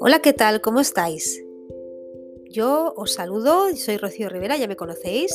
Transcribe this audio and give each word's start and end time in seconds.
Hola, 0.00 0.20
¿qué 0.22 0.32
tal? 0.32 0.60
¿Cómo 0.60 0.80
estáis? 0.80 1.44
Yo 2.50 2.92
os 2.96 3.12
saludo, 3.12 3.74
soy 3.76 3.98
Rocío 3.98 4.28
Rivera, 4.28 4.56
ya 4.56 4.66
me 4.68 4.76
conocéis. 4.76 5.32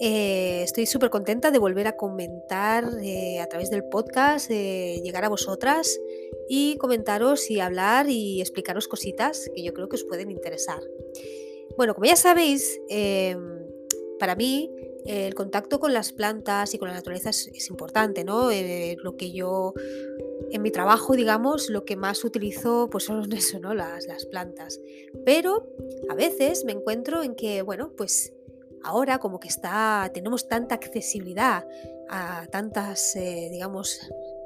Eh, 0.00 0.62
estoy 0.62 0.86
súper 0.86 1.10
contenta 1.10 1.50
de 1.50 1.58
volver 1.58 1.86
a 1.86 1.96
comentar 1.96 2.84
eh, 3.02 3.40
a 3.40 3.46
través 3.48 3.70
del 3.70 3.84
podcast, 3.84 4.50
eh, 4.50 5.00
llegar 5.04 5.24
a 5.24 5.28
vosotras 5.28 6.00
y 6.48 6.76
comentaros 6.78 7.50
y 7.50 7.60
hablar 7.60 8.10
y 8.10 8.40
explicaros 8.40 8.88
cositas 8.88 9.50
que 9.54 9.62
yo 9.62 9.72
creo 9.72 9.88
que 9.88 9.96
os 9.96 10.04
pueden 10.04 10.30
interesar. 10.30 10.80
Bueno, 11.76 11.94
como 11.94 12.06
ya 12.06 12.16
sabéis, 12.16 12.80
em, 12.88 13.66
para 14.18 14.34
mí 14.34 14.70
el 15.04 15.34
contacto 15.34 15.80
con 15.80 15.92
las 15.92 16.12
plantas 16.12 16.74
y 16.74 16.78
con 16.78 16.88
la 16.88 16.94
naturaleza 16.94 17.30
es, 17.30 17.68
importante, 17.70 18.24
¿no? 18.24 18.50
lo 19.02 19.16
que 19.16 19.32
yo 19.32 19.74
en 20.52 20.62
mi 20.62 20.70
trabajo, 20.70 21.14
digamos, 21.14 21.70
lo 21.70 21.84
que 21.84 21.96
más 21.96 22.24
utilizo 22.24 22.88
pues 22.90 23.04
son 23.04 23.32
eso, 23.32 23.58
¿no? 23.58 23.74
Las, 23.74 24.26
plantas. 24.30 24.80
Pero 25.24 25.66
a 26.08 26.14
veces 26.14 26.64
me 26.64 26.72
encuentro 26.72 27.22
en 27.22 27.34
que, 27.34 27.62
bueno, 27.62 27.92
pues 27.96 28.32
ahora 28.84 29.18
como 29.18 29.40
que 29.40 29.48
está, 29.48 30.10
tenemos 30.12 30.48
tanta 30.48 30.74
accesibilidad 30.74 31.66
a 32.08 32.46
tantas, 32.50 33.16
eh, 33.16 33.48
digamos, 33.50 34.00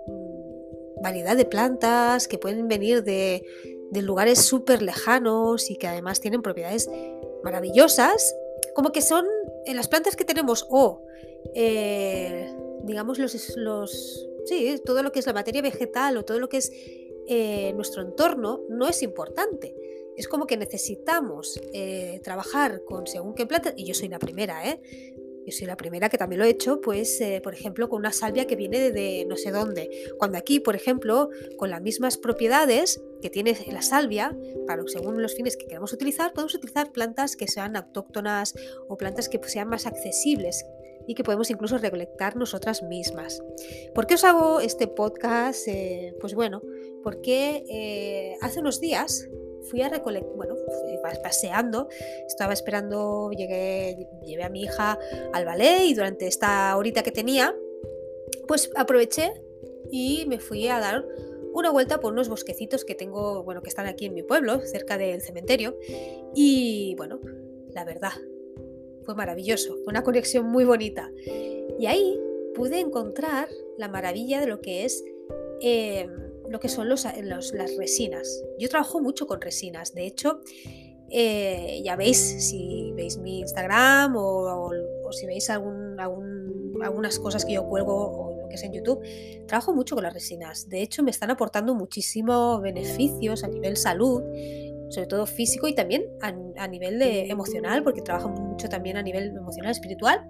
mm, 0.07 1.02
variedad 1.02 1.37
de 1.37 1.45
plantas 1.45 2.29
que 2.29 2.38
pueden 2.38 2.68
venir 2.68 3.02
de, 3.02 3.43
lugares 4.02 4.41
súper 4.41 4.82
lejanos 4.82 5.70
y 5.70 5.77
que 5.77 5.87
además 5.87 6.20
tienen 6.20 6.43
propiedades 6.43 6.91
maravillosas, 7.43 8.34
como 8.74 8.93
que 8.93 9.01
son 9.01 9.24
en 9.66 9.77
las 9.77 9.88
plantas 9.88 10.16
que 10.16 10.25
tenemos 10.25 10.66
o, 10.70 11.02
eh, 11.55 12.55
digamos, 12.84 13.19
los, 13.19 13.57
los 13.57 14.29
sí, 14.45 14.80
todo 14.84 15.02
lo 15.02 15.12
que 15.12 15.19
es 15.19 15.27
la 15.27 15.33
materia 15.33 15.61
vegetal 15.61 16.16
o 16.16 16.24
todo 16.24 16.38
lo 16.38 16.48
que 16.48 16.59
es 16.59 16.73
eh, 17.29 17.73
nuestro 17.74 18.02
entorno 18.02 18.60
no 18.68 18.88
es 18.88 19.02
importante. 19.02 19.74
Es 20.16 20.29
como 20.29 20.46
que 20.46 20.57
necesitamos 20.57 21.60
eh, 21.74 22.21
trabajar 22.23 22.82
con 22.85 23.07
según 23.07 23.35
qué 23.35 23.45
planta, 23.45 23.74
y 23.77 23.85
yo 23.85 23.95
soy 23.95 24.09
la 24.09 24.18
primera, 24.18 24.66
¿eh? 24.68 24.80
Yo 25.47 25.52
soy 25.52 25.66
la 25.69 25.77
primera 25.77 26.09
que 26.09 26.19
también 26.19 26.41
lo 26.41 26.45
he 26.45 26.51
hecho, 26.51 26.80
pues, 26.80 27.21
eh, 27.21 27.41
por 27.43 27.55
ejemplo, 27.55 27.89
con 27.89 28.01
una 28.01 28.13
salvia 28.13 28.47
que 28.47 28.57
viene 28.57 28.91
de, 28.91 29.25
no 29.29 29.37
sé 29.37 29.52
dónde. 29.52 29.89
Cuando 30.19 30.39
aquí, 30.39 30.59
por 30.59 30.75
ejemplo, 30.75 31.30
con 31.57 31.71
las 31.71 31.80
mismas 31.80 32.19
propiedades 32.19 33.01
que 33.23 33.30
tiene 33.30 33.57
la 33.71 33.83
salvia, 33.83 34.37
para 34.67 34.83
según 34.87 35.23
los 35.23 35.35
fines 35.35 35.57
que 35.57 35.67
queramos 35.67 35.93
utilizar, 35.93 36.33
podemos 36.33 36.55
utilizar 36.55 36.91
plantas 36.91 37.37
que 37.37 37.47
sean 37.47 37.77
autóctonas 37.77 38.55
o 38.89 38.97
plantas 38.97 39.29
que 39.29 39.41
sean 39.49 39.69
más 39.69 39.87
accesibles, 39.87 40.65
y 41.07 41.15
que 41.15 41.23
podemos 41.23 41.51
incluso 41.51 41.79
recolectar 41.79 42.37
nosotras 42.37 42.83
mismas. 42.83 43.41
¿Por 43.95 44.07
qué 44.07 44.15
os 44.15 44.24
hago 44.24 44.61
este 44.61 44.89
podcast? 44.89 45.69
Eh, 45.69 46.15
pues 46.21 46.35
bueno, 46.35 46.63
porque 47.02 47.65
eh, 47.71 48.37
hace 48.41 48.61
unos 48.61 48.80
días 48.80 49.29
fui 49.70 49.82
a 49.82 49.88
recolectar, 49.88 50.32
bueno, 50.34 50.56
paseando, 51.22 51.88
estaba 52.26 52.52
esperando, 52.52 53.30
llegué, 53.30 54.09
llevé 54.24 54.45
a 54.45 54.48
mi 54.48 54.62
hija 54.62 54.98
al 55.32 55.45
ballet 55.45 55.84
y 55.84 55.95
durante 55.95 56.26
esta 56.26 56.76
horita 56.76 57.02
que 57.02 57.12
tenía, 57.12 57.54
pues 58.46 58.70
aproveché 58.76 59.32
y 59.90 60.24
me 60.26 60.38
fui 60.38 60.68
a 60.68 60.80
dar 60.80 61.04
una 61.52 61.70
vuelta 61.70 62.00
por 62.00 62.12
unos 62.12 62.28
bosquecitos 62.28 62.84
que 62.84 62.94
tengo, 62.94 63.42
bueno, 63.42 63.62
que 63.62 63.68
están 63.68 63.87
aquí 63.87 64.06
en 64.06 64.14
mi 64.14 64.22
pueblo, 64.22 64.60
cerca 64.60 64.98
del 64.98 65.22
cementerio. 65.22 65.78
Y 66.34 66.94
bueno, 66.97 67.19
la 67.72 67.84
verdad, 67.84 68.12
fue 69.04 69.14
maravilloso, 69.14 69.76
una 69.87 70.03
conexión 70.03 70.47
muy 70.47 70.64
bonita. 70.64 71.10
Y 71.78 71.87
ahí 71.87 72.20
pude 72.54 72.81
encontrar 72.81 73.48
la 73.78 73.88
maravilla 73.88 74.41
de 74.41 74.47
lo 74.47 74.60
que 74.60 74.84
es 74.84 75.03
em, 75.62 76.10
lo 76.49 76.61
que 76.61 76.69
son 76.69 76.89
los, 76.89 77.05
las 77.05 77.77
resinas. 77.77 78.43
Yo 78.59 78.69
trabajo 78.69 79.00
mucho 79.00 79.27
con 79.27 79.41
resinas, 79.41 79.94
de 79.94 80.06
hecho, 80.06 80.41
eh, 81.09 81.81
ya 81.84 81.95
veis, 81.97 82.19
si 82.19 82.93
veis 82.97 83.19
mi 83.19 83.41
Instagram 83.41 84.15
o, 84.17 84.71
si 85.12 85.27
veis 85.27 85.49
algunas 85.51 87.19
cosas 87.19 87.45
que 87.45 87.53
yo 87.53 87.69
cuelgo 87.69 87.95
o 87.95 88.41
lo 88.43 88.49
que 88.49 88.56
es 88.56 88.62
en 88.62 88.73
YouTube, 88.73 89.01
trabajo 89.47 89.73
mucho 89.73 89.95
con 89.95 90.05
las 90.05 90.12
resinas. 90.15 90.69
De 90.69 90.83
hecho, 90.83 91.03
me 91.03 91.11
están 91.11 91.31
aportando 91.31 91.75
muchísimos 91.75 92.61
beneficios 92.61 93.45
a 93.45 93.49
nivel 93.49 93.77
salud 93.77 94.23
sobre 94.89 95.06
todo 95.06 95.27
físico 95.27 95.67
y 95.67 95.75
también 95.75 96.05
a, 96.21 96.69
nivel 96.69 96.99
de 96.99 97.29
emocional, 97.29 97.83
porque 97.83 98.03
trabajan 98.03 98.35
mucho 98.35 98.69
también 98.69 98.97
a 98.97 99.03
nivel 99.03 99.37
emocional, 99.37 99.73
espiritual, 99.73 100.27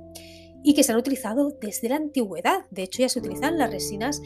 y 0.63 0.75
que 0.75 0.83
se 0.83 0.93
han 0.93 0.99
utilizado 0.99 1.57
desde 1.61 1.89
la 1.89 1.97
antigüedad. 1.97 2.65
De 2.71 2.83
hecho, 2.83 3.03
ya 3.03 3.09
se 3.09 3.19
utilizan 3.19 3.59
las 3.59 3.71
resinas 3.71 4.21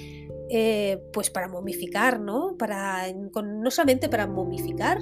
eh, 0.50 1.03
pues 1.12 1.31
para 1.31 1.49
momificar, 1.49 2.21
¿no? 2.21 2.56
Para, 2.59 3.06
no 3.12 3.71
solamente 3.71 4.09
para 4.09 4.27
momificar, 4.27 4.99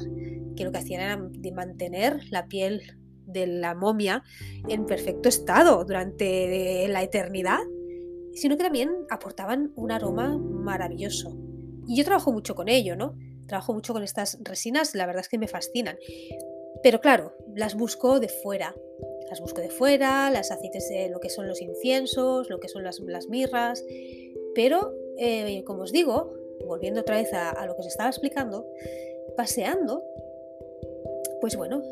que 0.57 0.65
lo 0.65 0.73
que 0.73 0.79
hacían 0.79 1.01
era 1.01 1.17
mantener 1.55 2.21
la 2.31 2.47
piel 2.47 2.83
de 3.27 3.47
la 3.47 3.75
momia 3.75 4.25
en 4.69 4.87
perfecto 4.87 5.29
estado 5.29 5.85
durante 5.85 6.87
la 6.89 7.03
eternidad, 7.03 7.61
sino 8.33 8.57
que 8.57 8.65
también 8.65 8.91
aportaban 9.11 9.73
un 9.77 9.93
aroma 9.93 10.37
maravilloso. 10.39 11.37
Y 11.87 11.97
yo 11.97 12.05
trabajo 12.05 12.33
mucho 12.33 12.55
con 12.55 12.69
ello, 12.69 12.97
¿no? 12.97 13.15
trabajo 13.49 13.73
mucho 13.73 13.93
con 13.93 14.05
estas 14.05 14.39
resinas, 14.43 14.95
la 14.95 15.07
verdad 15.07 15.23
es 15.23 15.29
que 15.29 15.39
me 15.39 15.49
fascinan. 15.49 15.99
Pero 16.83 17.01
claro, 17.01 17.35
las 17.57 17.75
busco 17.75 18.21
de 18.21 18.29
fuera. 18.29 18.75
Las 19.29 19.41
busco 19.41 19.61
de 19.61 19.71
fuera, 19.71 20.31
las 20.31 20.53
aceites 20.53 20.89
de 20.89 21.09
lo 21.09 21.19
que 21.19 21.29
son 21.29 21.49
los 21.49 21.61
inciensos, 21.61 22.49
lo 22.49 22.61
que 22.61 22.69
son 22.69 22.85
las, 22.85 23.01
mirras. 23.29 23.85
Pero, 24.55 24.95
eh, 25.19 25.63
como 25.65 25.83
os 25.83 25.93
digo, 25.93 26.33
volviendo 26.67 27.01
otra 27.01 27.17
vez 27.17 27.33
a, 27.33 27.67
lo 27.67 27.75
que 27.75 27.81
os 27.81 27.87
estaba 27.87 28.09
explicando, 28.09 28.67
paseando, 29.37 30.03
pues 31.41 31.57
bueno, 31.57 31.83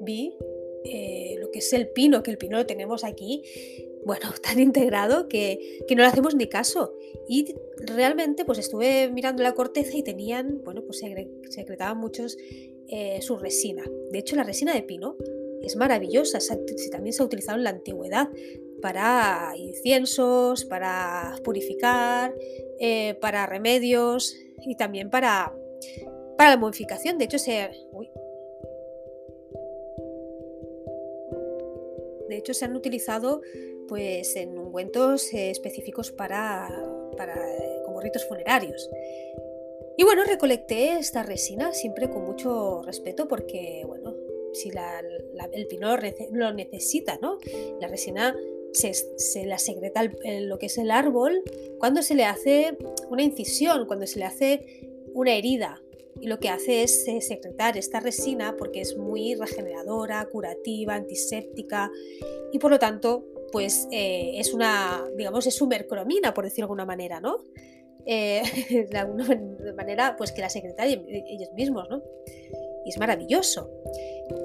vi 0.00 0.36
eh, 0.84 1.36
lo 1.38 1.50
que 1.50 1.60
es 1.60 1.72
el 1.72 1.88
pino, 1.88 2.22
que 2.22 2.30
el 2.30 2.38
pino 2.38 2.56
lo 2.56 2.66
tenemos 2.66 3.04
aquí 3.04 3.42
bueno, 4.04 4.32
tan 4.42 4.58
integrado 4.58 5.28
que, 5.28 5.84
no 5.90 6.02
le 6.02 6.08
hacemos 6.08 6.34
ni 6.34 6.46
caso. 6.46 6.94
Y 7.28 7.54
realmente 7.76 8.44
pues 8.44 8.58
estuve 8.58 9.10
mirando 9.10 9.42
la 9.42 9.54
corteza 9.54 9.96
y 9.96 10.02
tenían, 10.02 10.60
bueno, 10.64 10.82
pues 10.82 11.02
secretaban 11.50 11.98
muchos 11.98 12.36
eh, 12.88 13.20
su 13.22 13.38
resina. 13.38 13.84
De 14.10 14.18
hecho, 14.18 14.36
la 14.36 14.44
resina 14.44 14.74
de 14.74 14.82
pino 14.82 15.16
es 15.62 15.76
maravillosa, 15.76 16.38
también 16.90 17.12
se 17.12 17.22
ha 17.22 17.26
utilizado 17.26 17.56
en 17.56 17.64
la 17.64 17.70
antigüedad 17.70 18.28
para 18.82 19.54
inciensos, 19.56 20.66
para 20.66 21.36
purificar, 21.42 22.34
eh, 22.78 23.16
para 23.20 23.46
remedios 23.46 24.36
y 24.66 24.76
también 24.76 25.08
para, 25.08 25.54
para 26.36 26.50
la 26.50 26.56
modificación. 26.58 27.16
De 27.16 27.24
hecho, 27.24 27.38
se... 27.38 27.70
De 32.28 32.38
hecho, 32.38 32.54
se 32.54 32.64
han 32.64 32.74
utilizado 32.74 33.42
pues 33.88 34.36
en 34.36 34.58
ungüentos 34.58 35.32
eh, 35.34 35.50
específicos 35.50 36.10
para, 36.12 36.68
para 37.16 37.34
como 37.84 38.00
ritos 38.00 38.26
funerarios. 38.26 38.88
Y 39.98 40.04
bueno, 40.04 40.24
recolecté 40.24 40.94
esta 40.94 41.22
resina 41.22 41.72
siempre 41.72 42.08
con 42.08 42.24
mucho 42.24 42.80
respeto 42.82 43.28
porque, 43.28 43.82
bueno, 43.86 44.14
si 44.52 44.70
el 45.52 45.66
pino 45.66 45.96
lo 46.32 46.52
necesita, 46.52 47.18
¿no? 47.20 47.38
La 47.80 47.88
resina 47.88 48.34
se, 48.72 49.46
la 49.46 49.58
secreta 49.58 50.02
lo 50.24 50.58
que 50.58 50.66
es 50.66 50.78
el 50.78 50.90
árbol 50.90 51.42
cuando 51.78 52.02
se 52.02 52.14
le 52.14 52.24
hace 52.24 52.76
una 53.08 53.22
incisión, 53.22 53.86
cuando 53.86 54.06
se 54.06 54.18
le 54.18 54.24
hace 54.24 54.88
una 55.14 55.34
herida. 55.34 55.80
Y 56.20 56.28
lo 56.28 56.38
que 56.38 56.50
hace 56.50 56.82
es 56.82 57.06
eh, 57.08 57.20
secretar 57.20 57.76
esta 57.76 57.98
resina 57.98 58.56
porque 58.56 58.80
es 58.80 58.96
muy 58.96 59.34
regeneradora, 59.34 60.24
curativa, 60.26 60.94
antiséptica 60.94 61.90
y 62.52 62.58
por 62.58 62.70
lo 62.70 62.78
tanto 62.78 63.24
pues 63.52 63.86
eh, 63.92 64.32
es 64.36 64.54
una, 64.54 65.04
digamos, 65.16 65.46
es 65.46 65.62
mercromina, 65.62 66.32
por 66.32 66.44
decirlo 66.44 66.62
de 66.62 66.70
alguna 66.70 66.86
manera, 66.86 67.20
¿no? 67.20 67.44
Eh, 68.06 68.42
de 68.90 68.98
alguna 68.98 69.26
manera, 69.76 70.16
pues 70.16 70.32
que 70.32 70.40
la 70.40 70.48
secretan 70.48 70.88
ellos 70.88 71.52
mismos, 71.54 71.88
¿no? 71.88 72.02
Y 72.84 72.90
es 72.90 72.98
maravilloso. 72.98 73.70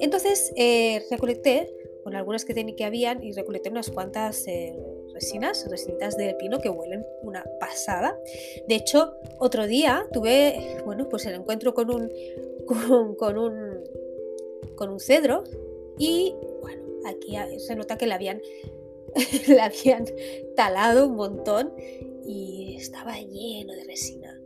Entonces, 0.01 0.53
eh, 0.57 1.03
recolecté 1.09 1.73
con 2.07 2.15
algunas 2.15 2.45
que, 2.45 2.53
tenía, 2.53 2.73
que 2.73 2.85
habían 2.85 3.21
y 3.21 3.33
recolecté 3.33 3.69
unas 3.69 3.91
cuantas 3.91 4.45
resinas, 5.13 5.69
resinitas 5.69 6.15
de 6.15 6.35
pino 6.35 6.61
que 6.61 6.69
huelen 6.69 7.05
una 7.21 7.43
pasada. 7.59 8.17
De 8.65 8.75
hecho, 8.75 9.15
otro 9.39 9.67
día 9.67 10.07
tuve, 10.13 10.77
bueno, 10.85 11.09
pues 11.09 11.25
el 11.25 11.35
encuentro 11.35 11.73
con 11.73 11.93
un, 11.93 12.09
con 13.17 13.37
un, 13.37 13.83
con 14.77 14.89
un 14.89 15.01
cedro 15.01 15.43
y, 15.99 16.33
bueno, 16.61 16.81
aquí 17.07 17.35
se 17.59 17.75
nota 17.75 17.97
que 17.97 18.07
le 18.07 18.13
habían 18.13 18.41
la 19.49 19.65
habían 19.65 20.05
talado 20.55 21.07
un 21.07 21.17
montón 21.17 21.73
y 22.25 22.77
estaba 22.77 23.19
lleno 23.19 23.73
de 23.73 23.83
resina. 23.83 24.39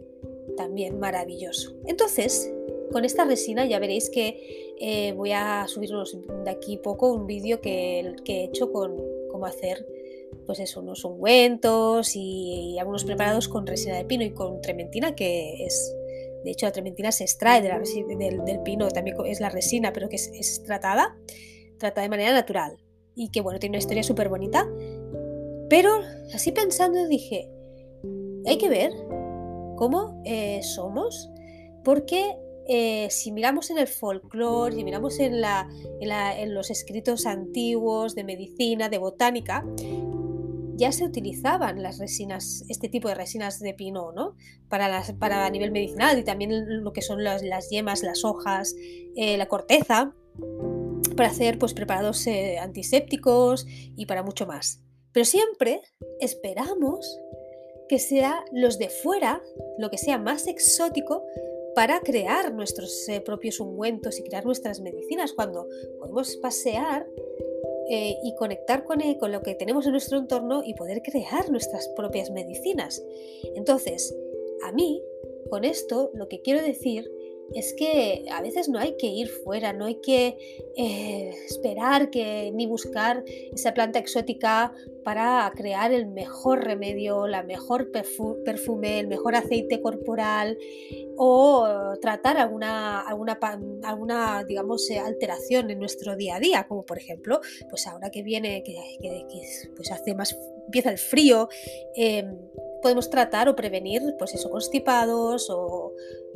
También 0.58 1.00
maravilloso. 1.00 1.76
Entonces, 1.86 2.52
con 2.92 3.06
esta 3.06 3.26
resina 3.26 3.66
ya 3.66 3.80
veréis 3.80 4.10
que 4.10 4.76
eh, 4.80 5.14
voy 5.14 5.32
a 5.32 5.66
subirnos 5.68 6.18
de 6.44 6.50
aquí 6.50 6.78
poco 6.78 7.12
un 7.12 7.28
vídeo 7.28 7.62
que, 7.62 8.00
he 8.26 8.44
hecho 8.44 8.72
con 8.72 8.96
cómo 9.32 9.46
hacer 9.46 9.86
pues 10.46 10.60
eso, 10.60 10.82
unos 10.82 11.06
ungüentos 11.06 12.16
y, 12.16 12.78
algunos 12.80 13.04
preparados 13.04 13.48
con 13.48 13.68
resina 13.68 13.98
de 13.98 14.06
pino 14.06 14.24
y 14.24 14.32
con 14.32 14.62
trementina, 14.62 15.16
que 15.16 15.66
es, 15.66 15.96
de 16.44 16.52
hecho 16.52 16.66
la 16.66 16.72
trementina 16.72 17.12
se 17.12 17.24
extrae 17.24 17.62
del, 17.62 18.44
del, 18.44 18.60
pino, 18.62 18.88
también 18.90 19.16
es 19.26 19.40
la 19.40 19.50
resina, 19.50 19.94
pero 19.94 20.10
que 20.10 20.16
es, 20.16 20.32
es 20.34 20.64
tratada, 20.64 21.16
tratada 21.78 22.04
de 22.04 22.10
manera 22.10 22.34
natural 22.34 22.78
y 23.16 23.30
que 23.30 23.42
bueno, 23.42 23.60
tiene 23.60 23.76
una 23.76 23.80
historia 23.80 24.04
súper 24.04 24.30
bonita. 24.30 24.68
Pero 25.70 26.02
así 26.34 26.52
pensando 26.52 27.08
dije, 27.08 27.50
hay 28.46 28.58
que 28.58 28.70
ver 28.70 28.92
cómo 29.78 30.22
eh, 30.26 30.62
somos, 30.64 31.30
porque 31.84 32.36
eh, 32.68 33.08
si 33.10 33.32
miramos 33.32 33.70
en 33.70 33.78
el 33.78 33.88
folclore, 33.88 34.76
si 34.76 34.84
miramos 34.84 35.20
en, 35.20 35.42
los 36.54 36.70
escritos 36.70 37.26
antiguos 37.26 38.16
de 38.16 38.24
medicina, 38.24 38.90
de 38.90 38.98
botánica, 38.98 39.66
ya 40.76 40.92
se 40.92 41.04
utilizaban 41.04 41.84
las 41.84 42.00
resinas, 42.00 42.64
este 42.70 42.90
tipo 42.90 43.08
de 43.08 43.16
resinas 43.16 43.60
de 43.60 43.74
pino, 43.74 44.12
¿no? 44.12 44.36
Para, 44.70 45.04
a 45.04 45.50
nivel 45.50 45.72
medicinal 45.72 46.18
y 46.18 46.24
también 46.24 46.84
lo 46.84 46.94
que 46.94 47.02
son 47.02 47.24
las, 47.24 47.70
yemas, 47.70 48.04
las 48.04 48.24
hojas, 48.24 48.76
eh, 49.16 49.38
la 49.38 49.48
corteza, 49.48 50.14
para 51.16 51.30
hacer 51.30 51.60
pues, 51.60 51.74
preparados 51.74 52.26
antisépticos 52.60 53.66
y 53.68 54.06
para 54.06 54.24
mucho 54.24 54.48
más. 54.48 54.82
Pero 55.12 55.26
siempre 55.26 55.82
esperamos 56.20 57.20
que 57.90 58.00
sea 58.00 58.46
los 58.54 58.80
de 58.80 58.88
fuera, 58.88 59.42
lo 59.78 59.90
que 59.90 59.98
sea 59.98 60.18
más 60.18 60.48
exótico, 60.48 61.26
para 61.76 62.00
crear 62.02 62.54
nuestros 62.54 63.08
eh, 63.10 63.22
propios 63.22 63.60
ungüentos 63.60 64.20
y 64.20 64.24
crear 64.24 64.46
nuestras 64.46 64.80
medicinas, 64.82 65.34
cuando 65.34 65.68
podemos 66.00 66.38
pasear 66.38 67.08
eh, 67.90 68.16
y 68.24 68.36
conectar 68.36 68.84
con, 68.84 69.02
eh, 69.02 69.18
con 69.20 69.32
lo 69.32 69.42
que 69.42 69.56
tenemos 69.56 69.86
en 69.86 69.92
nuestro 69.92 70.18
entorno 70.18 70.64
y 70.66 70.74
poder 70.74 71.02
crear 71.02 71.50
nuestras 71.50 71.88
propias 71.90 72.32
medicinas. 72.32 73.04
Entonces, 73.56 74.16
a 74.64 74.72
mí, 74.72 75.04
con 75.50 75.64
esto, 75.64 76.12
lo 76.14 76.28
que 76.28 76.42
quiero 76.42 76.62
decir 76.62 77.12
es 77.54 77.74
que 77.74 78.26
a 78.32 78.42
veces 78.42 78.70
no 78.70 78.80
hay 78.80 78.96
que 78.98 79.08
ir 79.08 79.30
fuera, 79.30 79.74
no 79.74 79.86
hay 79.86 79.96
que 79.96 80.38
eh, 80.78 81.34
esperar 81.46 82.10
que, 82.10 82.52
ni 82.54 82.66
buscar 82.66 83.24
esa 83.54 83.74
planta 83.74 84.00
exótica 84.00 84.74
para 85.04 85.52
crear 85.56 85.92
el 85.92 86.08
mejor 86.08 86.64
remedio, 86.64 87.28
la 87.28 87.44
mejor 87.44 87.92
perfume, 87.92 89.00
el 89.00 89.08
mejor 89.08 89.36
aceite 89.36 89.82
corporal 89.82 90.58
o 91.18 91.68
tratar 92.02 92.38
alguna, 92.38 93.02
alguna, 93.02 93.38
alguna 93.84 94.44
digamos, 94.44 94.90
eh, 94.90 95.00
alteración 95.00 95.70
en 95.70 95.80
nuestro 95.80 96.16
día 96.16 96.36
a 96.36 96.40
día, 96.40 96.68
como 96.68 96.86
por 96.86 96.98
ejemplo, 96.98 97.42
pues 97.70 97.88
ahora 97.88 98.10
que 98.10 98.24
viene, 98.24 98.64
que, 98.64 98.76
pues 99.76 99.92
hace 99.92 100.16
más, 100.16 100.38
empieza 100.66 100.92
el 100.92 100.98
frío, 100.98 101.50
em, 101.96 102.38
podemos 102.82 103.10
tratar 103.10 103.50
o 103.50 103.56
prevenir 103.56 104.02
pues 104.18 104.34
eso, 104.34 104.50
constipados 104.50 105.50
o 105.50 105.94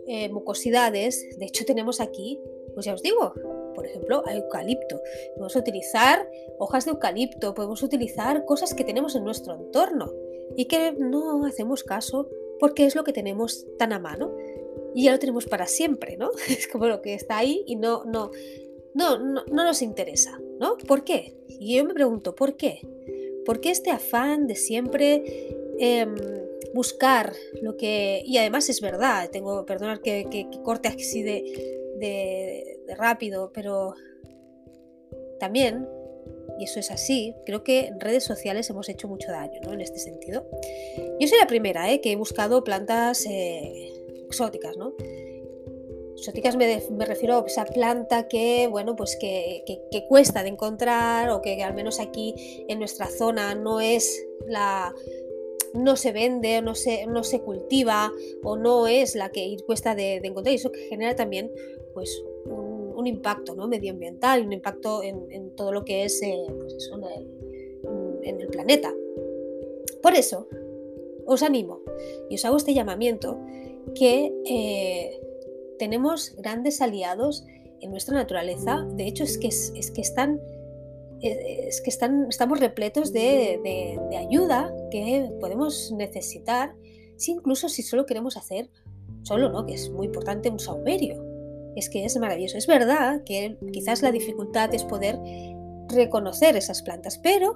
eh, 0.07 0.29
mucosidades. 0.29 1.37
De 1.37 1.45
hecho, 1.45 1.65
tenemos 1.65 1.99
aquí, 2.01 2.39
pues 2.73 2.85
ya 2.85 2.93
os 2.93 3.01
digo, 3.01 3.33
por 3.73 3.85
ejemplo, 3.85 4.23
eucalipto. 4.27 5.01
Podemos 5.35 5.55
utilizar 5.55 6.29
hojas 6.57 6.85
de 6.85 6.91
eucalipto, 6.91 7.53
podemos 7.53 7.83
utilizar 7.83 8.45
cosas 8.45 8.73
que 8.73 8.83
tenemos 8.83 9.15
en 9.15 9.23
nuestro 9.23 9.55
entorno 9.55 10.11
y 10.55 10.65
que 10.65 10.93
no 10.93 11.45
hacemos 11.45 11.83
caso 11.83 12.29
porque 12.59 12.85
es 12.85 12.95
lo 12.95 13.03
que 13.03 13.13
tenemos 13.13 13.65
tan 13.77 13.93
a 13.93 13.99
mano 13.99 14.35
y 14.93 15.03
ya 15.03 15.11
lo 15.11 15.19
tenemos 15.19 15.45
para 15.45 15.67
siempre, 15.67 16.17
¿no? 16.17 16.31
Es 16.49 16.67
como 16.67 16.87
lo 16.87 17.01
que 17.01 17.13
está 17.13 17.37
ahí 17.37 17.63
y 17.67 17.75
no, 17.75 18.05
no, 18.05 18.31
no, 18.93 19.17
no, 19.19 19.43
nos 19.45 19.81
interesa, 19.81 20.39
¿no? 20.59 20.77
¿Por 20.77 21.03
qué? 21.03 21.35
Y 21.47 21.75
yo 21.75 21.83
me 21.83 21.93
pregunto, 21.93 22.33
¿por 22.33 22.55
qué? 22.55 22.79
¿Por 23.45 23.59
qué 23.59 23.71
este 23.71 23.91
afán 23.91 24.47
de 24.47 24.55
siempre 24.55 25.51
em, 25.77 26.15
buscar 26.75 27.33
lo 27.61 27.77
que... 27.77 28.21
Y 28.25 28.37
además 28.37 28.69
es 28.69 28.81
verdad, 28.81 29.29
tengo, 29.31 29.65
perdonad 29.65 29.99
que, 29.99 30.27
que, 30.29 30.47
corte 30.61 30.89
así 30.89 31.23
de, 31.23 31.41
de, 31.97 32.95
rápido, 32.97 33.51
pero 33.53 33.95
también, 35.39 35.87
y 36.59 36.65
eso 36.65 36.81
es 36.81 36.91
así, 36.91 37.33
creo 37.45 37.63
que 37.63 37.85
en 37.85 37.99
redes 37.99 38.25
sociales 38.25 38.69
hemos 38.69 38.89
hecho 38.89 39.07
mucho 39.07 39.31
daño 39.31 39.59
¿no? 39.63 39.71
en 39.71 39.81
este 39.81 39.99
sentido. 39.99 40.47
Yo 41.17 41.27
soy 41.29 41.39
la 41.39 41.47
primera 41.47 41.89
¿eh? 41.89 42.01
que 42.01 42.11
he 42.11 42.15
buscado 42.17 42.63
plantas 42.65 43.25
eh, 43.25 43.93
exóticas, 44.25 44.75
¿no? 44.75 44.93
Exóticas 46.17 46.57
me, 46.57 46.81
me, 46.91 47.05
refiero 47.05 47.37
a 47.37 47.45
esa 47.45 47.65
planta 47.65 48.27
que, 48.27 48.67
bueno, 48.67 48.97
pues 48.97 49.17
que, 49.19 49.63
que, 49.65 50.07
cuesta 50.07 50.43
de 50.43 50.49
encontrar 50.49 51.29
o 51.29 51.41
que 51.41 51.61
al 51.63 51.73
menos 51.73 51.99
aquí 51.99 52.65
en 52.67 52.79
nuestra 52.79 53.07
zona 53.07 53.53
no 53.55 53.79
es 53.79 54.25
la, 54.47 54.93
no 55.75 55.95
se 55.95 56.11
vende, 56.11 56.61
no 56.61 56.75
se, 56.75 57.05
no 57.07 57.23
se 57.23 57.41
cultiva 57.41 58.11
o 58.43 58.57
no 58.57 58.87
es 58.87 59.15
la 59.15 59.29
que 59.29 59.57
cuesta 59.65 59.95
de, 59.95 60.15
encontrar 60.17 60.53
y 60.53 60.55
eso 60.55 60.71
genera 60.89 61.15
también 61.15 61.51
pues, 61.93 62.23
un, 62.45 63.07
impacto 63.07 63.53
¿no? 63.55 63.67
medioambiental 63.67 64.43
un 64.43 64.53
impacto 64.53 65.03
en, 65.03 65.55
todo 65.55 65.71
lo 65.71 65.85
que 65.85 66.05
es 66.05 66.21
eh, 66.23 66.43
pues 66.57 66.89
en, 68.23 68.39
el, 68.39 68.47
planeta. 68.47 68.91
Por 70.01 70.15
eso 70.15 70.47
os 71.25 71.43
animo 71.43 71.81
y 72.29 72.35
os 72.35 72.45
hago 72.45 72.57
este 72.57 72.73
llamamiento 72.73 73.39
que 73.93 74.33
eh, 74.45 75.21
tenemos 75.77 76.35
grandes 76.37 76.81
aliados 76.81 77.45
en 77.81 77.91
nuestra 77.91 78.15
naturaleza. 78.15 78.85
De 78.93 79.07
hecho, 79.07 79.23
es 79.23 79.37
que, 79.37 79.47
es 79.47 79.91
que 79.91 80.01
están 80.01 80.41
es 81.29 81.81
que 81.81 81.89
están, 81.89 82.27
estamos 82.29 82.59
repletos 82.59 83.11
de, 83.13 83.99
ayuda 84.17 84.73
que 84.91 85.31
podemos 85.39 85.91
necesitar, 85.91 86.75
si 87.17 87.31
incluso 87.31 87.69
si 87.69 87.83
solo 87.83 88.05
queremos 88.05 88.37
hacer, 88.37 88.69
solo, 89.23 89.49
¿no? 89.49 89.65
Que 89.65 89.73
es 89.73 89.89
muy 89.89 90.07
importante, 90.07 90.49
un 90.49 90.59
saumerio. 90.59 91.23
Es 91.75 91.89
que 91.89 92.05
es 92.05 92.17
maravilloso. 92.17 92.57
Es 92.57 92.67
verdad 92.67 93.23
que 93.25 93.57
quizás 93.73 94.01
la 94.01 94.11
dificultad 94.11 94.73
es 94.73 94.83
poder 94.83 95.19
reconocer 95.89 96.55
esas 96.55 96.81
plantas, 96.81 97.17
pero 97.17 97.55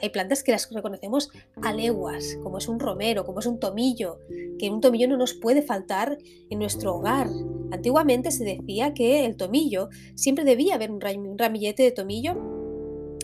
hay 0.00 0.10
plantas 0.10 0.42
que 0.42 0.52
las 0.52 0.70
reconocemos 0.70 1.30
a 1.62 1.72
leguas, 1.72 2.38
como 2.42 2.58
es 2.58 2.68
un 2.68 2.78
romero, 2.78 3.24
como 3.24 3.40
es 3.40 3.46
un 3.46 3.58
tomillo, 3.58 4.20
que 4.58 4.70
un 4.70 4.80
tomillo 4.80 5.08
no 5.08 5.16
nos 5.16 5.34
puede 5.34 5.62
faltar 5.62 6.18
en 6.48 6.58
nuestro 6.58 6.94
hogar. 6.94 7.28
Antiguamente 7.72 8.30
se 8.30 8.44
decía 8.44 8.94
que 8.94 9.26
el 9.26 9.36
tomillo 9.36 9.88
siempre 10.14 10.44
debía 10.44 10.76
haber 10.76 10.90
un 10.90 11.00
ramillete 11.38 11.82
de 11.82 11.90
tomillo 11.90 12.57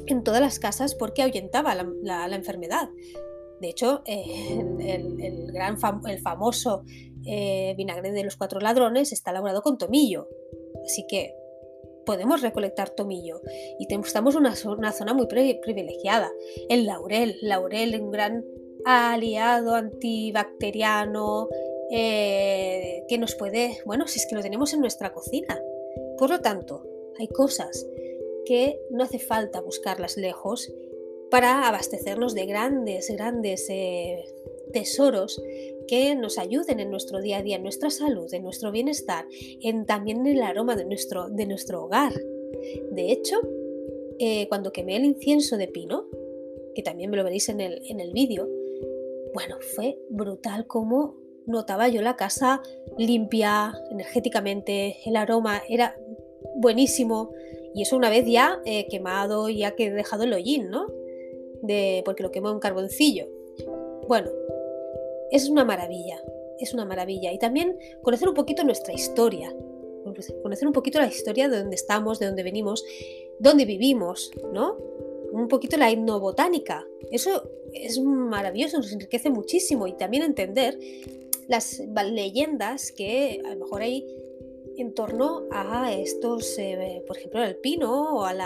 en 0.07 0.25
todas 0.25 0.41
las 0.41 0.59
casas 0.59 0.95
porque 0.95 1.23
ahuyentaba 1.23 1.75
la, 1.75 2.35
enfermedad. 2.35 2.89
De 3.61 3.69
hecho, 3.69 4.03
eh, 4.07 4.61
el, 4.81 5.53
gran 5.53 5.79
el 6.07 6.19
famoso 6.21 6.85
eh, 7.27 7.75
vinagre 7.77 8.13
de 8.13 8.25
los 8.25 8.37
cuatro 8.37 8.61
ladrones 8.61 9.13
está 9.13 9.31
elaborado 9.31 9.63
con 9.63 9.79
tomillo. 9.79 10.29
Así 10.85 11.07
que 11.09 11.35
podemos 12.05 12.43
recolectar 12.43 12.91
tomillo 12.91 13.41
y 13.79 13.87
estamos 13.93 14.35
en 14.35 14.41
una, 14.41 14.55
una, 14.77 14.93
zona 14.93 15.15
muy 15.15 15.27
privilegiada. 15.27 16.31
El 16.69 16.87
laurel, 16.87 17.37
laurel, 17.41 18.01
un 18.01 18.11
gran 18.11 18.45
aliado 18.85 19.75
antibacteriano 19.75 21.49
eh, 21.91 23.05
que 23.09 23.19
nos 23.19 23.35
puede, 23.35 23.79
bueno, 23.87 24.07
si 24.07 24.19
es 24.19 24.27
que 24.27 24.35
lo 24.35 24.43
tenemos 24.43 24.75
en 24.75 24.81
nuestra 24.81 25.13
cocina. 25.13 25.59
Por 26.19 26.31
lo 26.31 26.41
tanto, 26.41 26.85
hay 27.19 27.29
cosas 27.29 27.87
que 28.47 28.81
no 28.91 29.05
hace 29.05 29.19
falta 29.19 29.61
buscarlas 29.61 30.17
lejos 30.17 30.73
para 31.31 31.67
abastecernos 31.67 32.35
de 32.35 32.47
grandes, 32.47 33.11
grandes 33.11 33.67
eh, 33.69 34.25
tesoros 34.73 35.43
que 35.89 36.15
nos 36.15 36.39
ayuden 36.39 36.81
en 36.81 36.91
nuestro 36.91 37.21
día 37.21 37.39
a 37.39 37.43
día, 37.43 37.57
en 37.57 37.63
nuestra 37.63 37.91
salud, 37.91 38.33
en 38.33 38.43
nuestro 38.43 38.71
bienestar, 38.71 39.27
en, 39.63 39.87
también 39.87 40.27
en 40.27 40.37
el 40.37 40.43
aroma 40.43 40.77
de 40.77 40.85
nuestro, 40.85 41.29
de 41.29 41.47
nuestro 41.47 41.85
hogar. 41.85 42.13
De 42.91 43.13
hecho, 43.13 43.41
eh, 44.19 44.49
cuando 44.49 44.73
quemé 44.73 44.97
el 44.97 45.05
incienso 45.05 45.57
de 45.57 45.69
pino, 45.69 46.07
que 46.75 46.83
también 46.83 47.11
me 47.11 47.17
lo 47.17 47.25
veréis 47.25 47.49
en 47.49 47.61
el, 47.61 47.83
en 47.89 48.01
el 48.01 48.13
vídeo, 48.13 48.49
bueno, 49.33 49.57
fue 49.75 49.99
brutal 50.09 50.67
como 50.67 51.17
notaba 51.47 51.89
yo 51.89 52.01
la 52.01 52.17
casa 52.17 52.63
limpia, 52.97 53.75
energéticamente, 53.91 54.97
el 55.05 55.17
aroma 55.17 55.63
era 55.69 55.97
buenísimo, 56.57 57.33
y 57.75 57.83
eso 57.83 57.97
una 57.97 58.09
vez 58.09 58.25
ya 58.27 58.61
eh, 58.65 58.87
quemado, 58.89 59.49
ya 59.49 59.75
que 59.75 59.87
he 59.87 59.91
dejado 59.91 60.23
el 60.23 60.33
hollín, 60.33 60.71
¿no? 60.71 60.87
Porque 62.05 62.23
lo 62.23 62.31
quemo 62.31 62.51
en 62.51 62.61
carboncillo. 62.61 63.27
Bueno, 64.07 64.31
es 65.31 65.49
una 65.49 65.65
maravilla, 65.65 66.23
es 66.61 66.73
una 66.73 66.85
maravilla. 66.85 67.33
Y 67.33 67.39
también 67.39 67.77
conocer 68.03 68.29
un 68.29 68.35
poquito 68.35 68.63
nuestra 68.65 68.93
historia, 68.93 69.53
conocer 70.43 70.69
un 70.69 70.73
poquito 70.73 71.01
la 71.01 71.09
historia 71.09 71.49
de 71.49 71.59
dónde 71.59 71.75
estamos, 71.75 72.19
de 72.19 72.27
dónde 72.27 72.43
venimos, 72.43 72.85
dónde 73.41 73.65
vivimos, 73.65 74.31
¿no? 74.53 74.77
Un 75.33 75.49
poquito 75.49 75.77
la 75.77 75.91
etnobotánica. 75.91 76.87
Eso 77.11 77.51
es 77.73 78.01
maravilloso, 78.01 78.77
nos 78.77 78.93
enriquece 78.93 79.31
muchísimo 79.31 79.89
y 79.89 79.95
también 79.95 80.23
entender 80.23 80.79
las 81.49 81.81
leyendas 81.81 82.93
que 82.93 83.43
a 83.45 83.51
lo 83.51 83.65
mejor 83.65 83.83
hay 83.83 84.07
en 84.79 84.95
torno 84.95 85.47
a 85.51 85.93
estos, 85.93 86.59
eh, 86.59 87.03
por 87.07 87.19
ejemplo, 87.19 87.41
al 87.41 87.57
pino 87.57 88.19
o 88.19 88.25
al 88.25 88.37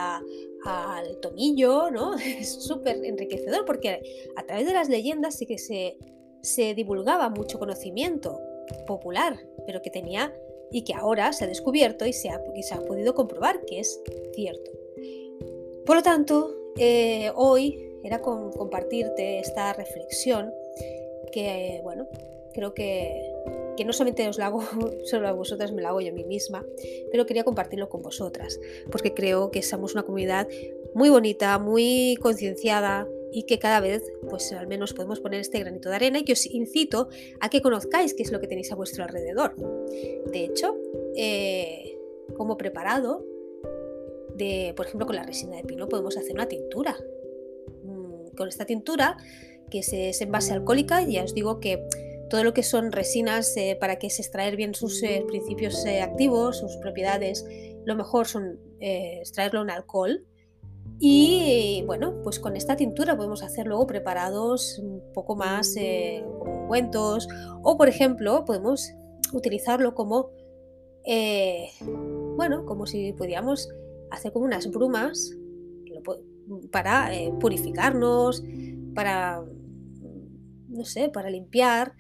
tomillo, 1.21 1.91
¿no? 1.91 2.15
Es 2.41 2.63
súper 2.63 3.05
enriquecedor 3.05 3.65
porque 3.65 4.01
a 4.37 4.45
través 4.45 4.67
de 4.67 4.73
las 4.73 4.89
leyendas 4.89 5.37
sí 5.37 5.47
que 5.47 5.59
se, 5.59 5.97
se 6.43 6.75
divulgaba 6.75 7.29
mucho 7.29 7.59
conocimiento 7.59 8.41
popular, 8.87 9.39
pero 9.67 9.83
que 9.83 9.91
tenía 9.91 10.33
y 10.71 10.83
que 10.83 10.95
ahora 10.95 11.33
se 11.33 11.45
ha 11.45 11.49
descubierto 11.49 12.05
y 12.07 12.13
se 12.13 12.29
ha, 12.29 12.41
se 12.61 12.75
ha 12.75 12.81
podido 12.81 13.15
comprobar 13.15 13.65
que 13.65 13.81
es 13.81 14.01
cierto. 14.35 14.71
Por 15.87 15.97
lo 15.97 16.03
tanto, 16.03 16.55
eh, 16.77 17.33
hoy 17.35 17.89
era 18.05 18.21
compartirte 18.21 19.41
esta 19.41 19.73
reflexión 19.73 20.53
que, 21.33 21.81
bueno, 21.83 22.07
creo 22.53 22.75
que, 22.75 23.28
que 23.79 23.85
no 23.85 23.93
solamente 23.93 24.29
os 24.29 24.39
la 24.39 24.47
hago 24.47 24.61
solo 25.05 25.29
a 25.29 25.33
vosotras, 25.33 25.71
me 25.71 25.83
la 25.83 25.91
hago 25.91 26.01
yo 26.01 26.11
a 26.11 26.13
mí 26.13 26.25
misma, 26.25 26.67
pero 27.13 27.27
quería 27.27 27.45
compartirlo 27.45 27.89
con 27.89 28.03
vosotras, 28.03 28.59
porque 28.91 29.15
creo 29.15 29.53
que 29.53 29.63
somos 29.63 29.95
una 29.95 30.03
comunidad 30.03 30.49
muy 30.95 31.11
bonita, 31.11 31.57
muy 31.61 32.19
concienciada, 32.21 33.07
y 33.31 33.45
que 33.45 33.59
cada 33.59 33.79
vez, 33.79 34.03
pues 34.29 34.53
al 34.53 34.67
menos 34.67 34.95
podemos 34.95 35.21
poner 35.21 35.41
este 35.41 35.61
granito 35.61 35.91
de 35.91 35.97
arena 35.97 36.19
y 36.19 36.25
que 36.25 36.33
os 36.33 36.47
incito 36.47 37.09
a 37.41 37.51
que 37.51 37.61
conozcáis 37.61 38.15
qué 38.15 38.23
es 38.23 38.33
lo 38.33 38.41
que 38.41 38.49
tenéis 38.49 38.73
a 38.73 38.75
vuestro 38.75 39.05
alrededor. 39.05 39.55
De 40.27 40.45
hecho, 40.45 40.75
eh, 41.15 41.99
como 42.37 42.57
preparado, 42.57 43.25
de, 44.35 44.73
por 44.75 44.87
ejemplo, 44.87 45.07
con 45.07 45.15
la 45.15 45.25
resina 45.25 45.57
de 45.57 45.65
pino 45.65 45.89
podemos 45.89 46.17
hacer 46.17 46.33
una 46.33 46.49
tintura. 46.49 46.97
Mm, 47.85 48.35
con 48.35 48.49
esta 48.49 48.65
tintura, 48.65 49.19
que 49.71 49.81
es, 49.81 50.21
en 50.21 50.33
base 50.33 50.55
alcohólica, 50.55 51.03
ya 51.03 51.23
os 51.23 51.35
digo 51.35 51.61
que 51.61 51.87
todo 52.29 52.45
lo 52.45 52.55
que 52.55 52.63
son 52.63 52.93
resinas 52.93 53.57
eh, 53.57 53.77
para 53.81 53.99
que 53.99 54.11
se 54.11 54.23
extraer 54.23 54.57
bien 54.57 54.75
sus 54.75 55.03
eh, 55.03 55.25
principios 55.27 55.85
activos, 55.87 56.59
sus 56.59 56.77
propiedades, 56.77 57.45
lo 57.85 57.97
mejor 57.97 58.27
son 58.27 58.59
extraerlo 58.81 59.63
en 59.63 59.71
alcohol. 59.71 60.25
Y 61.01 61.85
bueno, 61.87 62.21
pues 62.25 62.41
con 62.41 62.57
esta 62.57 62.77
tintura 62.77 63.17
podemos 63.17 63.43
hacer 63.43 63.67
luego 63.67 63.87
preparados 63.87 64.79
un 64.81 65.01
poco 65.15 65.37
más 65.37 65.77
eh, 65.77 66.25
como 66.39 66.63
ungüentos. 66.63 67.29
O 67.63 67.77
por 67.77 67.89
ejemplo 67.89 68.45
podemos 68.45 68.93
utilizarlo 69.33 69.95
como, 69.95 70.31
eh, 71.05 71.69
bueno, 72.37 72.65
como 72.65 72.87
si 72.87 73.13
pudiéramos 73.13 73.69
hacer 74.11 74.33
como 74.33 74.47
unas 74.47 74.71
brumas 74.71 75.37
para 76.73 77.15
eh, 77.15 77.33
purificarnos, 77.39 78.43
para, 78.95 79.45
no 80.69 80.85
sé, 80.85 81.11
para 81.11 81.31
limpiar 81.31 81.95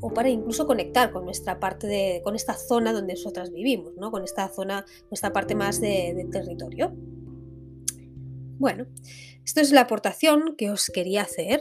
o 0.00 0.12
para 0.12 0.28
incluso 0.28 0.66
conectar 0.66 1.12
con 1.12 1.24
nuestra 1.24 1.60
parte 1.60 1.86
de, 1.86 2.20
con 2.24 2.34
esta 2.34 2.54
zona 2.54 2.92
donde 2.92 3.14
nosotras 3.14 3.50
vivimos, 3.50 3.94
¿no? 3.96 4.10
Con 4.10 4.24
esta 4.24 4.48
zona, 4.48 4.86
nuestra 5.10 5.32
parte 5.32 5.54
más 5.54 5.80
de 5.80 6.26
territorio. 6.32 6.92
Bueno, 8.58 8.86
esto 9.44 9.60
es 9.60 9.72
la 9.72 9.82
aportación 9.82 10.54
que 10.56 10.70
os 10.70 10.90
quería 10.90 11.22
hacer 11.22 11.60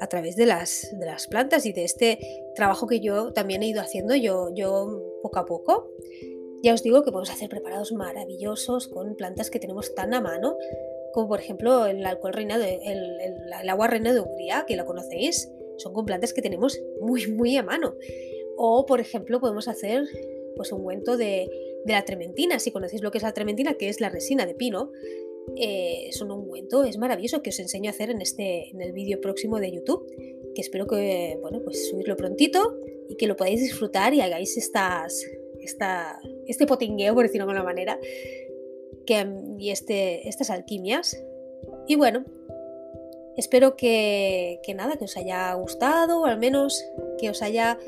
a 0.00 0.06
través 0.06 0.36
de 0.36 0.46
las, 0.46 0.88
de 0.98 1.06
las 1.06 1.26
plantas 1.26 1.66
y 1.66 1.72
de 1.72 1.84
este 1.84 2.18
trabajo 2.54 2.86
que 2.86 3.00
yo 3.00 3.32
también 3.32 3.62
he 3.62 3.68
ido 3.68 3.80
haciendo 3.80 4.14
yo, 4.14 4.50
yo 4.54 5.02
poco 5.22 5.38
a 5.38 5.46
poco. 5.46 5.90
Ya 6.62 6.74
os 6.74 6.82
digo 6.82 7.02
que 7.02 7.10
podemos 7.10 7.30
hacer 7.30 7.48
preparados 7.48 7.92
maravillosos 7.92 8.88
con 8.88 9.14
plantas 9.16 9.50
que 9.50 9.58
tenemos 9.58 9.94
tan 9.94 10.14
a 10.14 10.20
mano, 10.20 10.56
como 11.12 11.28
por 11.28 11.40
ejemplo 11.40 11.86
el 11.86 12.04
alcohol 12.04 12.32
reina 12.32 12.58
de, 12.58 12.80
el, 12.84 13.70
agua 13.70 13.86
reina 13.86 14.12
de 14.12 14.20
Hungría, 14.20 14.64
que 14.66 14.76
la 14.76 14.84
conocéis, 14.84 15.50
son 15.76 15.92
con 15.92 16.06
plantas 16.06 16.32
que 16.32 16.42
tenemos 16.42 16.80
muy 17.00 17.26
muy 17.26 17.56
a 17.56 17.62
mano. 17.62 17.94
O 18.56 18.86
por 18.86 19.00
ejemplo 19.00 19.40
podemos 19.40 19.68
hacer 19.68 20.04
pues 20.56 20.72
un 20.72 20.80
ungüento 20.80 21.16
de, 21.16 21.48
de 21.84 21.92
la 21.92 22.04
trementina, 22.04 22.58
si 22.58 22.70
conocéis 22.70 23.02
lo 23.02 23.10
que 23.10 23.18
es 23.18 23.24
la 23.24 23.32
trementina, 23.32 23.74
que 23.74 23.88
es 23.88 24.00
la 24.00 24.08
resina 24.08 24.46
de 24.46 24.54
pino, 24.54 24.90
eh, 25.54 26.08
es 26.08 26.20
un 26.20 26.32
ungüento, 26.32 26.82
es 26.84 26.98
maravilloso 26.98 27.42
que 27.42 27.50
os 27.50 27.58
enseño 27.60 27.90
a 27.90 27.92
hacer 27.92 28.10
en, 28.10 28.20
este, 28.20 28.70
en 28.70 28.82
el 28.82 28.92
vídeo 28.92 29.20
próximo 29.20 29.60
de 29.60 29.70
YouTube, 29.70 30.04
que 30.54 30.60
espero 30.60 30.86
que, 30.86 31.38
bueno, 31.40 31.60
pues 31.62 31.88
subirlo 31.88 32.16
prontito 32.16 32.76
y 33.08 33.16
que 33.16 33.26
lo 33.26 33.36
podáis 33.36 33.60
disfrutar 33.60 34.12
y 34.14 34.20
hagáis 34.20 34.56
estas, 34.56 35.24
esta, 35.60 36.18
este 36.46 36.66
potingueo, 36.66 37.14
por 37.14 37.22
decirlo 37.22 37.46
de 37.46 37.52
alguna 37.52 37.64
manera, 37.64 38.00
que, 39.06 39.26
y 39.58 39.70
este, 39.70 40.28
estas 40.28 40.50
alquimias. 40.50 41.22
Y 41.86 41.94
bueno, 41.94 42.24
espero 43.36 43.76
que, 43.76 44.60
nada, 44.74 44.96
que 44.96 45.04
os 45.04 45.16
haya 45.16 45.52
gustado, 45.54 46.22
o 46.22 46.24
al 46.26 46.38
menos 46.38 46.84
que 47.18 47.30
os 47.30 47.42
haya 47.42 47.78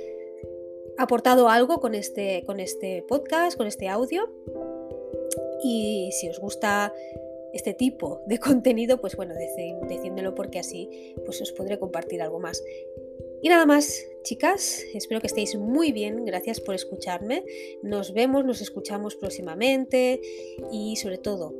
aportado 0.97 1.49
algo 1.49 1.81
con 1.81 1.95
este, 1.95 2.43
con 2.45 2.61
este 2.61 3.05
podcast, 3.09 3.57
con 3.57 3.67
este 3.67 3.89
audio. 3.89 4.29
Y 5.63 6.11
si 6.13 6.29
os 6.29 6.39
gusta 6.39 6.93
este 7.53 7.75
tipo 7.75 8.21
de 8.27 8.39
contenido, 8.39 9.01
pues 9.01 9.17
bueno, 9.17 9.35
decídmelo 9.35 10.35
porque 10.35 10.59
así 10.59 11.15
pues 11.25 11.41
os 11.41 11.53
podré 11.53 11.79
compartir 11.79 12.23
algo 12.23 12.41
más. 12.41 12.63
Y 13.41 13.49
nada 13.49 13.67
más, 13.67 14.05
chicas, 14.25 14.85
espero 14.95 15.21
que 15.21 15.29
estéis 15.29 15.57
muy 15.57 15.93
bien, 15.93 16.25
gracias 16.25 16.61
por 16.61 16.75
escucharme. 16.75 17.45
Nos 17.83 18.13
vemos, 18.13 18.45
nos 18.45 18.61
escuchamos 18.61 19.15
próximamente 19.15 20.21
y 20.73 20.97
sobre 20.97 21.19
todo 21.19 21.55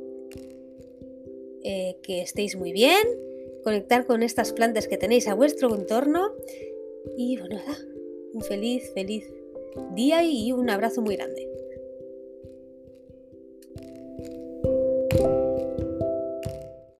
eh, 1.63 1.95
que 2.03 2.21
estéis 2.21 2.57
muy 2.57 2.73
bien, 2.73 3.07
conectar 3.63 4.05
con 4.05 4.23
estas 4.23 4.53
plantas 4.53 4.87
que 4.87 4.97
tenéis 4.97 5.27
a 5.27 5.33
vuestro 5.33 5.73
entorno 5.75 6.33
y 7.17 7.37
bueno, 7.37 7.61
un 8.33 8.41
feliz, 8.41 8.91
feliz 8.93 9.31
día 9.95 10.23
y 10.23 10.51
un 10.51 10.69
abrazo 10.69 11.01
muy 11.01 11.15
grande. 11.15 11.48